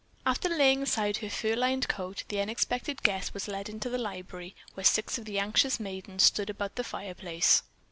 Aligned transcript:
After 0.25 0.49
laying 0.49 0.81
aside 0.81 1.17
her 1.17 1.29
fur 1.29 1.55
lined 1.55 1.87
coat, 1.87 2.23
the 2.27 2.39
unexpected 2.41 3.03
guest 3.03 3.35
was 3.35 3.47
led 3.47 3.69
into 3.69 3.87
the 3.87 3.99
library, 3.99 4.55
where 4.73 4.83
six 4.83 5.19
anxious 5.19 5.79
maidens 5.79 6.23
stood 6.23 6.49
about 6.49 6.73
the 6.75 6.83
fireplace. 6.83 7.61